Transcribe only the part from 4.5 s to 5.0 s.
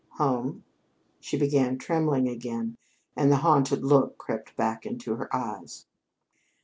back